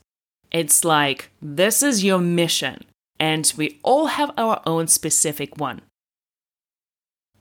It's 0.51 0.85
like 0.85 1.31
this 1.41 1.81
is 1.81 2.03
your 2.03 2.19
mission, 2.19 2.85
and 3.19 3.51
we 3.57 3.79
all 3.81 4.05
have 4.05 4.31
our 4.37 4.61
own 4.67 4.87
specific 4.87 5.57
one. 5.57 5.81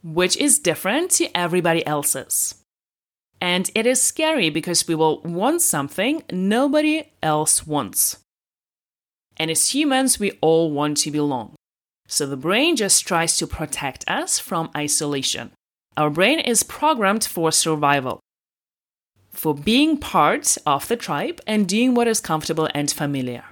which 0.03 0.37
is 0.37 0.61
different 0.61 1.11
to 1.11 1.29
everybody 1.37 1.85
else's. 1.87 2.55
And 3.41 3.71
it 3.75 3.87
is 3.87 4.01
scary 4.01 4.51
because 4.51 4.87
we 4.87 4.95
will 4.95 5.21
want 5.23 5.63
something 5.63 6.23
nobody 6.31 7.11
else 7.23 7.67
wants. 7.67 8.19
And 9.37 9.51
as 9.51 9.75
humans, 9.75 10.19
we 10.19 10.39
all 10.41 10.71
want 10.71 10.99
to 10.99 11.11
belong. 11.11 11.55
So 12.07 12.27
the 12.27 12.37
brain 12.37 12.77
just 12.77 13.07
tries 13.07 13.37
to 13.39 13.47
protect 13.47 14.05
us 14.09 14.39
from 14.39 14.71
isolation. 14.77 15.51
Our 15.97 16.11
brain 16.11 16.41
is 16.41 16.63
programmed 16.63 17.25
for 17.25 17.51
survival, 17.51 18.21
for 19.31 19.55
being 19.55 19.99
part 19.99 20.57
of 20.67 20.89
the 20.89 20.97
tribe 20.97 21.41
and 21.47 21.69
doing 21.69 21.95
what 21.95 22.09
is 22.09 22.21
comfortable 22.21 22.69
and 22.75 22.91
familiar. 22.91 23.45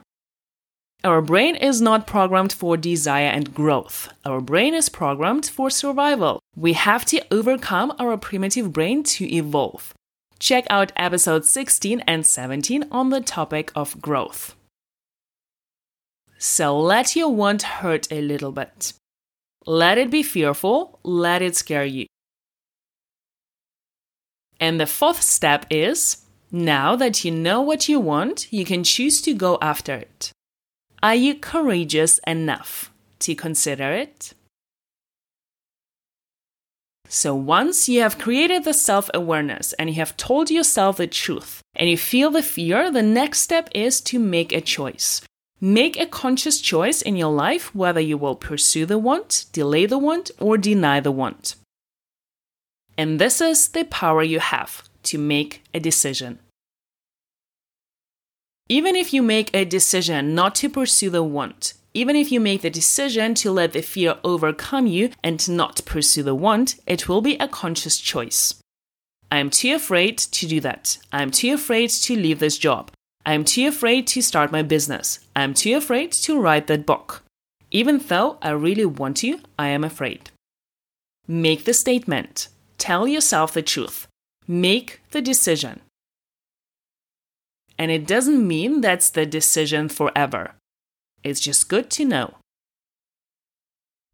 Our 1.04 1.20
brain 1.20 1.56
is 1.56 1.82
not 1.82 2.06
programmed 2.06 2.52
for 2.52 2.78
desire 2.78 3.26
and 3.26 3.52
growth. 3.52 4.08
Our 4.24 4.40
brain 4.40 4.72
is 4.72 4.88
programmed 4.88 5.44
for 5.44 5.68
survival. 5.68 6.40
We 6.56 6.72
have 6.72 7.04
to 7.06 7.22
overcome 7.30 7.92
our 7.98 8.16
primitive 8.16 8.72
brain 8.72 9.02
to 9.14 9.30
evolve. 9.30 9.92
Check 10.38 10.64
out 10.70 10.92
episodes 10.96 11.50
16 11.50 12.00
and 12.06 12.24
17 12.24 12.86
on 12.90 13.10
the 13.10 13.20
topic 13.20 13.70
of 13.76 14.00
growth. 14.00 14.56
So 16.38 16.78
let 16.78 17.16
your 17.16 17.30
want 17.30 17.62
hurt 17.62 18.10
a 18.10 18.20
little 18.20 18.52
bit. 18.52 18.92
Let 19.66 19.98
it 19.98 20.10
be 20.10 20.22
fearful, 20.22 20.98
let 21.02 21.40
it 21.40 21.56
scare 21.56 21.84
you. 21.84 22.06
And 24.60 24.78
the 24.78 24.86
fourth 24.86 25.22
step 25.22 25.66
is 25.70 26.24
now 26.50 26.96
that 26.96 27.24
you 27.24 27.30
know 27.30 27.60
what 27.60 27.88
you 27.88 27.98
want, 27.98 28.52
you 28.52 28.64
can 28.64 28.84
choose 28.84 29.20
to 29.22 29.34
go 29.34 29.58
after 29.60 29.94
it. 29.94 30.32
Are 31.02 31.14
you 31.14 31.34
courageous 31.34 32.18
enough 32.26 32.90
to 33.20 33.34
consider 33.34 33.92
it? 33.92 34.32
So, 37.08 37.34
once 37.34 37.88
you 37.88 38.00
have 38.00 38.18
created 38.18 38.64
the 38.64 38.72
self 38.72 39.10
awareness 39.12 39.72
and 39.74 39.90
you 39.90 39.96
have 39.96 40.16
told 40.16 40.50
yourself 40.50 40.96
the 40.96 41.06
truth 41.06 41.60
and 41.76 41.88
you 41.88 41.98
feel 41.98 42.30
the 42.30 42.42
fear, 42.42 42.90
the 42.90 43.02
next 43.02 43.40
step 43.40 43.68
is 43.74 44.00
to 44.02 44.18
make 44.18 44.52
a 44.52 44.60
choice. 44.60 45.20
Make 45.64 45.98
a 45.98 46.04
conscious 46.04 46.60
choice 46.60 47.00
in 47.00 47.16
your 47.16 47.32
life 47.32 47.74
whether 47.74 47.98
you 47.98 48.18
will 48.18 48.34
pursue 48.36 48.84
the 48.84 48.98
want, 48.98 49.46
delay 49.50 49.86
the 49.86 49.96
want, 49.96 50.30
or 50.38 50.58
deny 50.58 51.00
the 51.00 51.10
want. 51.10 51.54
And 52.98 53.18
this 53.18 53.40
is 53.40 53.68
the 53.68 53.84
power 53.84 54.22
you 54.22 54.40
have 54.40 54.82
to 55.04 55.16
make 55.16 55.62
a 55.72 55.80
decision. 55.80 56.38
Even 58.68 58.94
if 58.94 59.14
you 59.14 59.22
make 59.22 59.48
a 59.54 59.64
decision 59.64 60.34
not 60.34 60.54
to 60.56 60.68
pursue 60.68 61.08
the 61.08 61.22
want, 61.22 61.72
even 61.94 62.14
if 62.14 62.30
you 62.30 62.40
make 62.40 62.60
the 62.60 62.68
decision 62.68 63.32
to 63.36 63.50
let 63.50 63.72
the 63.72 63.80
fear 63.80 64.18
overcome 64.22 64.86
you 64.86 65.12
and 65.22 65.48
not 65.48 65.80
pursue 65.86 66.22
the 66.22 66.34
want, 66.34 66.74
it 66.86 67.08
will 67.08 67.22
be 67.22 67.38
a 67.38 67.48
conscious 67.48 67.98
choice. 67.98 68.60
I 69.32 69.38
am 69.38 69.48
too 69.48 69.74
afraid 69.74 70.18
to 70.18 70.46
do 70.46 70.60
that. 70.60 70.98
I 71.10 71.22
am 71.22 71.30
too 71.30 71.54
afraid 71.54 71.88
to 71.88 72.14
leave 72.14 72.38
this 72.38 72.58
job. 72.58 72.90
I 73.26 73.32
am 73.32 73.44
too 73.44 73.68
afraid 73.68 74.06
to 74.08 74.22
start 74.22 74.52
my 74.52 74.62
business. 74.62 75.20
I 75.34 75.42
am 75.42 75.54
too 75.54 75.76
afraid 75.76 76.12
to 76.12 76.38
write 76.38 76.66
that 76.66 76.84
book. 76.84 77.22
Even 77.70 77.98
though 77.98 78.38
I 78.42 78.50
really 78.50 78.84
want 78.84 79.16
to, 79.18 79.40
I 79.58 79.68
am 79.68 79.82
afraid. 79.82 80.30
Make 81.26 81.64
the 81.64 81.72
statement. 81.72 82.48
Tell 82.76 83.08
yourself 83.08 83.54
the 83.54 83.62
truth. 83.62 84.06
Make 84.46 85.00
the 85.12 85.22
decision. 85.22 85.80
And 87.78 87.90
it 87.90 88.06
doesn't 88.06 88.46
mean 88.46 88.80
that's 88.80 89.10
the 89.10 89.24
decision 89.24 89.88
forever. 89.88 90.52
It's 91.22 91.40
just 91.40 91.68
good 91.68 91.90
to 91.92 92.04
know. 92.04 92.34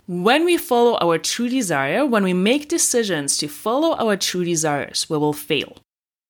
When 0.06 0.44
we 0.44 0.56
follow 0.56 0.96
our 0.98 1.18
true 1.18 1.48
desire, 1.48 2.06
when 2.06 2.24
we 2.24 2.32
make 2.32 2.68
decisions 2.68 3.36
to 3.38 3.48
follow 3.48 3.96
our 3.96 4.16
true 4.16 4.44
desires, 4.44 5.10
we 5.10 5.18
will 5.18 5.32
fail. 5.32 5.78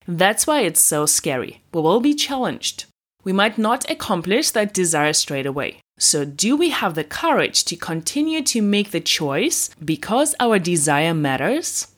That's 0.06 0.46
why 0.46 0.60
it's 0.60 0.80
so 0.80 1.06
scary. 1.06 1.62
We 1.72 1.80
will 1.80 2.00
be 2.00 2.14
challenged. 2.14 2.84
We 3.22 3.32
might 3.32 3.58
not 3.58 3.90
accomplish 3.90 4.50
that 4.50 4.72
desire 4.72 5.12
straight 5.12 5.46
away. 5.46 5.80
So, 5.98 6.24
do 6.24 6.56
we 6.56 6.70
have 6.70 6.94
the 6.94 7.04
courage 7.04 7.64
to 7.66 7.76
continue 7.76 8.42
to 8.44 8.62
make 8.62 8.90
the 8.90 9.00
choice 9.00 9.70
because 9.84 10.34
our 10.40 10.58
desire 10.58 11.12
matters? 11.12 11.88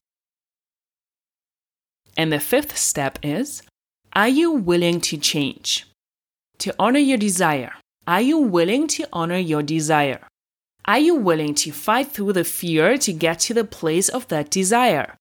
And 2.17 2.33
the 2.33 2.41
fifth 2.41 2.77
step 2.77 3.19
is 3.23 3.63
are 4.13 4.29
you 4.29 4.51
willing 4.51 5.01
to 5.03 5.17
change? 5.17 5.87
To 6.59 6.75
honor 6.79 6.99
your 6.99 7.17
desire. 7.17 7.73
Are 8.07 8.21
you 8.21 8.39
willing 8.39 8.89
to 8.89 9.07
honor 9.13 9.39
your 9.39 9.63
desire? 9.63 10.27
Are 10.85 10.99
you 10.99 11.15
willing 11.15 11.55
to 11.55 11.71
fight 11.71 12.09
through 12.09 12.33
the 12.33 12.45
fear 12.45 12.99
to 12.99 13.13
get 13.13 13.39
to 13.41 13.55
the 13.55 13.65
place 13.65 14.09
of 14.09 14.27
that 14.29 14.51
desire? 14.51 15.15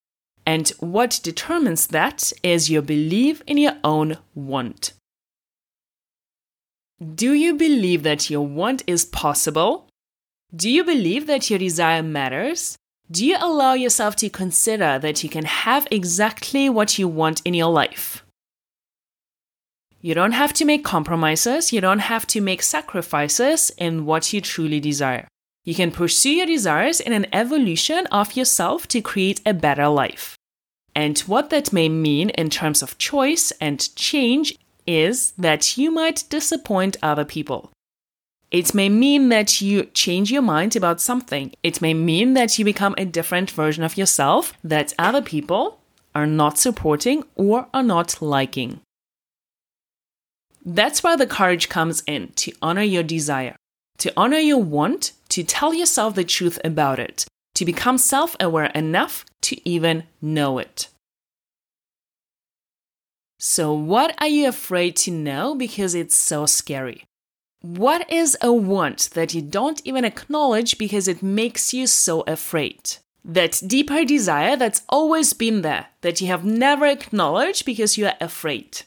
And 0.52 0.68
what 0.82 1.22
determines 1.24 1.88
that 1.88 2.34
is 2.44 2.70
your 2.70 2.82
belief 2.82 3.42
in 3.48 3.58
your 3.58 3.78
own 3.86 4.18
want. 4.36 4.92
Do 7.00 7.32
you 7.32 7.56
believe 7.56 8.04
that 8.04 8.30
your 8.30 8.46
want 8.46 8.84
is 8.86 9.06
possible? 9.06 9.88
Do 10.54 10.70
you 10.70 10.84
believe 10.84 11.26
that 11.28 11.50
your 11.50 11.58
desire 11.58 12.04
matters? 12.04 12.76
Do 13.10 13.26
you 13.26 13.38
allow 13.40 13.76
yourself 13.76 14.18
to 14.18 14.30
consider 14.30 15.00
that 15.00 15.24
you 15.24 15.30
can 15.30 15.46
have 15.46 15.88
exactly 15.90 16.68
what 16.70 17.00
you 17.00 17.08
want 17.08 17.42
in 17.46 17.54
your 17.54 17.72
life? 17.72 18.26
You 20.02 20.14
don't 20.14 20.34
have 20.34 20.52
to 20.56 20.66
make 20.66 20.84
compromises, 20.84 21.72
you 21.72 21.80
don't 21.80 22.06
have 22.14 22.28
to 22.28 22.42
make 22.42 22.62
sacrifices 22.62 23.72
in 23.78 24.06
what 24.06 24.34
you 24.34 24.42
truly 24.42 24.82
desire. 24.82 25.30
You 25.64 25.76
can 25.76 25.92
pursue 25.92 26.32
your 26.32 26.46
desires 26.46 27.00
in 27.00 27.14
an 27.14 27.28
evolution 27.32 28.06
of 28.08 28.36
yourself 28.36 28.86
to 28.90 29.00
create 29.00 29.40
a 29.46 29.54
better 29.54 29.88
life. 29.88 30.38
And 30.96 31.18
what 31.20 31.50
that 31.50 31.72
may 31.72 31.90
mean 31.90 32.30
in 32.32 32.50
terms 32.50 32.82
of 32.82 32.98
choice 32.98 33.52
and 33.62 33.96
change 33.96 34.58
is 34.86 35.32
that 35.38 35.78
you 35.78 35.92
might 35.92 36.26
disappoint 36.30 36.98
other 37.02 37.26
people. 37.26 37.72
It 38.52 38.74
may 38.74 38.90
mean 38.90 39.30
that 39.30 39.62
you 39.62 39.86
change 39.94 40.30
your 40.30 40.42
mind 40.42 40.76
about 40.76 41.00
something. 41.00 41.54
It 41.64 41.82
may 41.82 41.94
mean 41.94 42.34
that 42.34 42.60
you 42.60 42.66
become 42.66 42.96
a 42.98 43.06
different 43.06 43.50
version 43.50 43.84
of 43.84 43.96
yourself 43.96 44.54
that 44.64 44.94
other 45.00 45.22
people 45.22 45.80
are 46.14 46.28
not 46.28 46.58
supporting 46.58 47.24
or 47.36 47.68
are 47.74 47.84
not 47.84 48.22
liking. 48.22 48.82
That's 50.66 51.02
where 51.02 51.16
the 51.16 51.26
courage 51.26 51.70
comes 51.70 52.04
in 52.06 52.34
to 52.34 52.52
honor 52.62 52.84
your 52.84 53.04
desire, 53.04 53.56
to 54.00 54.12
honor 54.18 54.38
your 54.38 54.62
want, 54.62 55.14
to 55.30 55.44
tell 55.44 55.74
yourself 55.74 56.16
the 56.16 56.26
truth 56.26 56.60
about 56.66 57.00
it, 57.00 57.26
to 57.56 57.66
become 57.66 57.98
self 57.98 58.36
aware 58.40 58.72
enough 58.76 59.26
to 59.42 59.70
even 59.70 60.04
know 60.22 60.58
it. 60.58 60.88
So, 63.40 63.74
what 63.74 64.16
are 64.22 64.28
you 64.28 64.48
afraid 64.48 64.96
to 64.98 65.12
know 65.12 65.56
because 65.56 65.96
it's 65.96 66.16
so 66.16 66.46
scary? 66.46 67.06
What 67.62 68.10
is 68.12 68.38
a 68.42 68.54
want 68.54 69.10
that 69.14 69.34
you 69.34 69.42
don't 69.42 69.82
even 69.84 70.06
acknowledge 70.06 70.78
because 70.78 71.08
it 71.08 71.24
makes 71.24 71.74
you 71.74 71.88
so 71.88 72.22
afraid? 72.22 72.98
That 73.26 73.62
deeper 73.66 74.04
desire 74.06 74.56
that's 74.56 74.84
always 74.90 75.34
been 75.34 75.62
there, 75.62 75.88
that 76.02 76.22
you 76.22 76.28
have 76.28 76.46
never 76.46 76.86
acknowledged 76.86 77.66
because 77.66 77.98
you 77.98 78.08
are 78.08 78.16
afraid. 78.20 78.82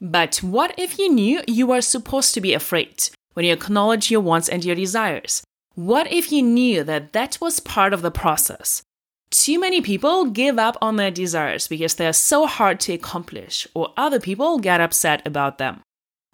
But 0.00 0.36
what 0.36 0.74
if 0.78 0.98
you 0.98 1.10
knew 1.10 1.42
you 1.46 1.66
were 1.66 1.80
supposed 1.80 2.34
to 2.34 2.40
be 2.40 2.52
afraid 2.52 3.08
when 3.32 3.46
you 3.46 3.52
acknowledge 3.52 4.10
your 4.10 4.20
wants 4.20 4.48
and 4.48 4.64
your 4.64 4.76
desires? 4.76 5.42
What 5.74 6.12
if 6.12 6.30
you 6.30 6.42
knew 6.42 6.84
that 6.84 7.12
that 7.14 7.38
was 7.40 7.58
part 7.58 7.92
of 7.92 8.02
the 8.02 8.12
process? 8.12 8.82
Too 9.30 9.58
many 9.58 9.80
people 9.80 10.26
give 10.26 10.56
up 10.56 10.76
on 10.80 10.94
their 10.94 11.10
desires 11.10 11.66
because 11.66 11.96
they 11.96 12.06
are 12.06 12.12
so 12.12 12.46
hard 12.46 12.78
to 12.80 12.92
accomplish, 12.92 13.66
or 13.74 13.92
other 13.96 14.20
people 14.20 14.60
get 14.60 14.80
upset 14.80 15.26
about 15.26 15.58
them. 15.58 15.80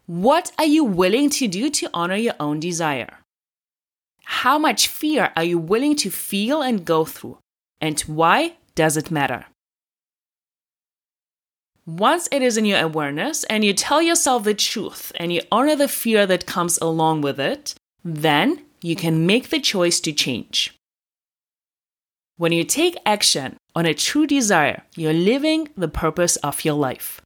What 0.04 0.52
are 0.58 0.66
you 0.66 0.84
willing 0.84 1.30
to 1.30 1.48
do 1.48 1.70
to 1.70 1.88
honor 1.94 2.16
your 2.16 2.34
own 2.38 2.60
desire? 2.60 3.20
How 4.24 4.58
much 4.58 4.88
fear 4.88 5.32
are 5.34 5.44
you 5.44 5.58
willing 5.58 5.96
to 5.96 6.10
feel 6.10 6.60
and 6.60 6.84
go 6.84 7.06
through? 7.06 7.38
And 7.80 7.98
why 8.00 8.56
does 8.74 8.98
it 8.98 9.10
matter? 9.10 9.46
Once 11.86 12.28
it 12.30 12.42
is 12.42 12.58
in 12.58 12.66
your 12.66 12.80
awareness 12.80 13.44
and 13.44 13.64
you 13.64 13.72
tell 13.72 14.02
yourself 14.02 14.44
the 14.44 14.52
truth 14.52 15.12
and 15.16 15.32
you 15.32 15.40
honor 15.50 15.74
the 15.74 15.88
fear 15.88 16.26
that 16.26 16.44
comes 16.44 16.78
along 16.78 17.22
with 17.22 17.40
it, 17.40 17.74
then 18.04 18.62
you 18.82 18.96
can 18.96 19.26
make 19.26 19.50
the 19.50 19.60
choice 19.60 20.00
to 20.00 20.12
change. 20.12 20.74
When 22.36 22.52
you 22.52 22.64
take 22.64 22.96
action 23.04 23.56
on 23.74 23.86
a 23.86 23.94
true 23.94 24.26
desire, 24.26 24.82
you're 24.96 25.12
living 25.12 25.68
the 25.76 25.88
purpose 25.88 26.36
of 26.36 26.64
your 26.64 26.74
life. 26.74 27.20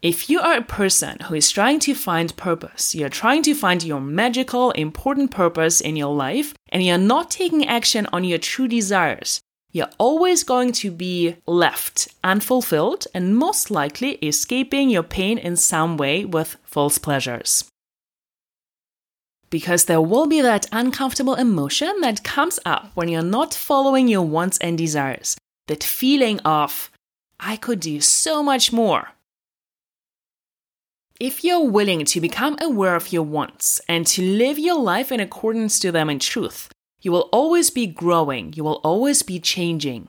If 0.00 0.30
you 0.30 0.40
are 0.40 0.56
a 0.56 0.62
person 0.62 1.18
who 1.24 1.34
is 1.34 1.50
trying 1.50 1.80
to 1.80 1.94
find 1.94 2.34
purpose, 2.36 2.94
you're 2.94 3.10
trying 3.10 3.42
to 3.42 3.54
find 3.54 3.82
your 3.82 4.00
magical, 4.00 4.70
important 4.70 5.30
purpose 5.30 5.80
in 5.80 5.96
your 5.96 6.14
life, 6.14 6.54
and 6.70 6.82
you're 6.82 6.96
not 6.96 7.30
taking 7.30 7.66
action 7.66 8.06
on 8.12 8.24
your 8.24 8.38
true 8.38 8.68
desires, 8.68 9.40
you're 9.72 9.90
always 9.98 10.42
going 10.42 10.72
to 10.72 10.90
be 10.90 11.36
left 11.46 12.08
unfulfilled 12.24 13.06
and 13.12 13.36
most 13.36 13.70
likely 13.70 14.12
escaping 14.22 14.88
your 14.88 15.02
pain 15.02 15.36
in 15.36 15.56
some 15.56 15.96
way 15.96 16.24
with 16.24 16.56
false 16.64 16.96
pleasures. 16.96 17.64
Because 19.50 19.84
there 19.84 20.00
will 20.00 20.26
be 20.26 20.40
that 20.40 20.66
uncomfortable 20.72 21.34
emotion 21.34 22.00
that 22.00 22.24
comes 22.24 22.58
up 22.64 22.90
when 22.94 23.08
you're 23.08 23.22
not 23.22 23.52
following 23.52 24.08
your 24.08 24.22
wants 24.22 24.58
and 24.58 24.78
desires. 24.78 25.36
That 25.66 25.84
feeling 25.84 26.38
of, 26.40 26.90
I 27.38 27.56
could 27.56 27.80
do 27.80 28.00
so 28.00 28.42
much 28.42 28.72
more. 28.72 29.10
If 31.18 31.44
you're 31.44 31.64
willing 31.64 32.04
to 32.06 32.20
become 32.20 32.56
aware 32.60 32.96
of 32.96 33.12
your 33.12 33.24
wants 33.24 33.80
and 33.88 34.06
to 34.06 34.22
live 34.22 34.58
your 34.58 34.78
life 34.80 35.12
in 35.12 35.20
accordance 35.20 35.78
to 35.80 35.92
them 35.92 36.08
in 36.08 36.18
truth, 36.18 36.70
you 37.02 37.12
will 37.12 37.28
always 37.32 37.70
be 37.70 37.86
growing, 37.86 38.52
you 38.54 38.64
will 38.64 38.80
always 38.82 39.22
be 39.22 39.38
changing. 39.38 40.08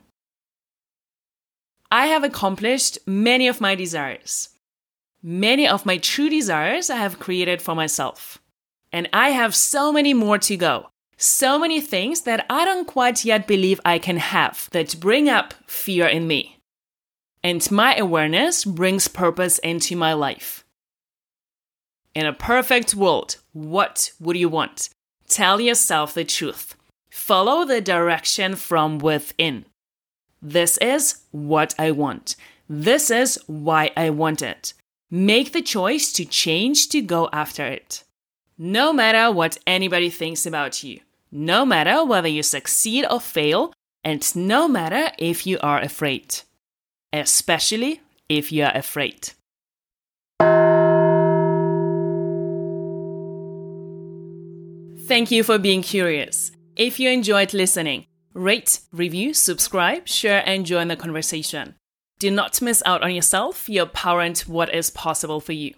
I 1.90 2.06
have 2.06 2.24
accomplished 2.24 2.98
many 3.06 3.48
of 3.48 3.60
my 3.60 3.74
desires. 3.74 4.48
Many 5.22 5.68
of 5.68 5.84
my 5.84 5.98
true 5.98 6.30
desires 6.30 6.88
I 6.88 6.96
have 6.96 7.18
created 7.18 7.60
for 7.60 7.74
myself. 7.74 8.41
And 8.92 9.08
I 9.12 9.30
have 9.30 9.54
so 9.54 9.92
many 9.92 10.12
more 10.12 10.38
to 10.38 10.56
go. 10.56 10.88
So 11.16 11.58
many 11.58 11.80
things 11.80 12.22
that 12.22 12.44
I 12.50 12.64
don't 12.64 12.86
quite 12.86 13.24
yet 13.24 13.46
believe 13.46 13.80
I 13.84 13.98
can 13.98 14.16
have 14.16 14.68
that 14.72 14.98
bring 14.98 15.28
up 15.28 15.54
fear 15.66 16.06
in 16.06 16.26
me. 16.26 16.58
And 17.44 17.68
my 17.70 17.96
awareness 17.96 18.64
brings 18.64 19.08
purpose 19.08 19.58
into 19.58 19.96
my 19.96 20.12
life. 20.12 20.64
In 22.14 22.26
a 22.26 22.32
perfect 22.32 22.94
world, 22.94 23.36
what 23.52 24.12
would 24.20 24.36
you 24.36 24.48
want? 24.48 24.90
Tell 25.28 25.60
yourself 25.60 26.12
the 26.12 26.24
truth. 26.24 26.76
Follow 27.10 27.64
the 27.64 27.80
direction 27.80 28.54
from 28.54 28.98
within. 28.98 29.64
This 30.42 30.76
is 30.78 31.22
what 31.30 31.74
I 31.78 31.92
want. 31.92 32.36
This 32.68 33.10
is 33.10 33.38
why 33.46 33.90
I 33.96 34.10
want 34.10 34.42
it. 34.42 34.74
Make 35.10 35.52
the 35.52 35.62
choice 35.62 36.12
to 36.14 36.24
change 36.24 36.88
to 36.88 37.00
go 37.00 37.28
after 37.32 37.64
it. 37.64 38.02
No 38.64 38.92
matter 38.92 39.32
what 39.32 39.58
anybody 39.66 40.08
thinks 40.08 40.46
about 40.46 40.84
you, 40.84 41.00
no 41.32 41.66
matter 41.66 42.04
whether 42.04 42.28
you 42.28 42.44
succeed 42.44 43.04
or 43.10 43.18
fail, 43.18 43.72
and 44.04 44.22
no 44.36 44.68
matter 44.68 45.10
if 45.18 45.48
you 45.48 45.58
are 45.64 45.80
afraid. 45.80 46.42
Especially 47.12 48.02
if 48.28 48.52
you 48.52 48.62
are 48.62 48.70
afraid. 48.72 49.32
Thank 55.08 55.32
you 55.32 55.42
for 55.42 55.58
being 55.58 55.82
curious. 55.82 56.52
If 56.76 57.00
you 57.00 57.10
enjoyed 57.10 57.52
listening, 57.52 58.06
rate, 58.32 58.78
review, 58.92 59.34
subscribe, 59.34 60.06
share, 60.06 60.44
and 60.46 60.64
join 60.64 60.86
the 60.86 60.94
conversation. 60.94 61.74
Do 62.20 62.30
not 62.30 62.62
miss 62.62 62.80
out 62.86 63.02
on 63.02 63.12
yourself, 63.12 63.68
your 63.68 63.86
power, 63.86 64.20
and 64.20 64.38
what 64.42 64.72
is 64.72 64.88
possible 64.88 65.40
for 65.40 65.52
you. 65.52 65.74